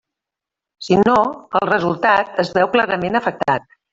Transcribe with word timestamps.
Si 0.85 0.97
no, 1.01 1.17
el 1.59 1.69
resultat 1.71 2.41
es 2.45 2.51
veu 2.57 2.73
clarament 2.79 3.21
afectat. 3.21 3.71